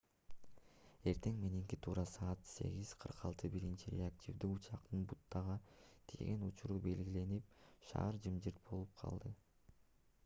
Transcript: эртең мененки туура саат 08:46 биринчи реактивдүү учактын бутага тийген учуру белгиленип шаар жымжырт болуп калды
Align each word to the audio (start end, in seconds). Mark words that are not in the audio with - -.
эртең 1.09 1.35
мененки 1.41 1.77
туура 1.87 2.05
саат 2.11 2.47
08:46 2.53 3.51
биринчи 3.57 3.93
реактивдүү 3.97 4.51
учактын 4.55 5.05
бутага 5.13 5.59
тийген 6.13 6.49
учуру 6.51 6.81
белгиленип 6.89 7.57
шаар 7.93 8.21
жымжырт 8.27 8.65
болуп 8.73 8.99
калды 9.07 9.37